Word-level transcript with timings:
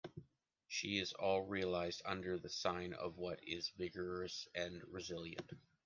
She 0.67 0.97
is 0.97 1.13
all 1.13 1.43
realized 1.43 2.01
under 2.05 2.39
the 2.39 2.49
sign 2.49 2.93
of 2.93 3.19
what 3.19 3.39
is 3.43 3.69
vigorous 3.77 4.47
and 4.55 4.81
resilient. 4.87 5.47